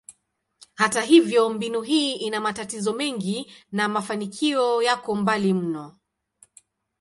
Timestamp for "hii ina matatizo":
1.81-2.93